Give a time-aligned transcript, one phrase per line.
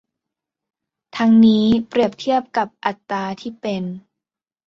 [1.17, 3.83] ทั้งนี้เปรียบเทียบกับอัตราที่เป็น